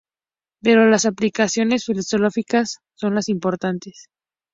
Pero 0.63 0.89
las 0.89 1.05
aplicaciones 1.05 1.85
filosóficas 1.85 2.79
son 2.95 3.11
las 3.13 3.25
más 3.27 3.29
importantes. 3.29 4.07